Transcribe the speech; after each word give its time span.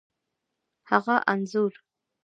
هغه 0.89 1.15
انځور، 1.31 1.73